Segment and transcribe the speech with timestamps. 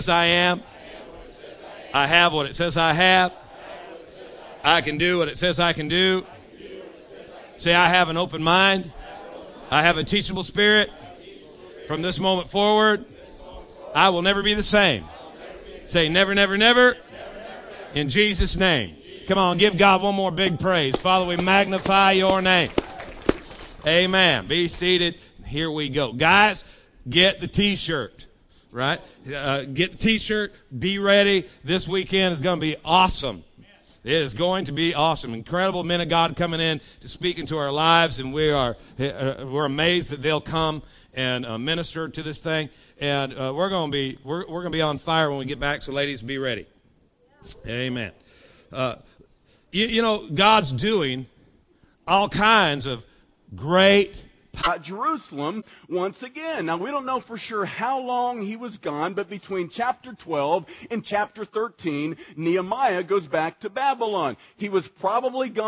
[0.00, 0.62] says I am.
[1.92, 3.34] I have what it says I have.
[4.64, 6.24] I can do what it says I can do.
[7.56, 8.90] Say, I have an open mind.
[9.70, 10.90] I have a teachable spirit.
[11.86, 13.04] From this moment forward,
[13.94, 15.04] I will never be the same.
[15.84, 16.96] Say, never, never, never.
[17.94, 18.96] In Jesus' name.
[19.26, 20.96] Come on, give God one more big praise.
[20.98, 22.70] Father, we magnify your name.
[23.86, 24.46] Amen.
[24.46, 25.16] Be seated.
[25.46, 26.12] Here we go.
[26.12, 28.26] Guys, get the t-shirt,
[28.72, 29.00] right?
[29.34, 30.52] Uh, get the t-shirt.
[30.76, 31.44] Be ready.
[31.64, 33.42] This weekend is going to be awesome.
[34.02, 35.34] It is going to be awesome.
[35.34, 39.44] Incredible men of God coming in to speak into our lives, and we are uh,
[39.46, 40.82] we're amazed that they'll come
[41.14, 42.70] and uh, minister to this thing.
[42.98, 45.44] And uh, we're going to be we're, we're going to be on fire when we
[45.44, 45.82] get back.
[45.82, 46.66] So, ladies, be ready.
[47.68, 48.12] Amen.
[48.72, 48.94] Uh,
[49.70, 51.26] you, you know, God's doing
[52.06, 53.04] all kinds of
[53.54, 54.26] great
[54.78, 56.66] Jerusalem once again.
[56.66, 60.64] Now, we don't know for sure how long he was gone, but between chapter 12
[60.90, 64.36] and chapter 13, Nehemiah goes back to Babylon.
[64.56, 65.60] He was probably gone